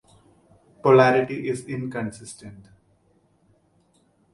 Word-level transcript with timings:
Polarity 0.81 1.47
is 1.47 1.65
inconsistent. 1.65 2.69